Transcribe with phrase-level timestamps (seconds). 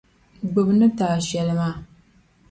[0.47, 1.75] Gbibi n ni ti a shεli maa.